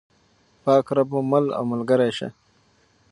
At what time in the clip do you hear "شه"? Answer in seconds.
2.17-2.27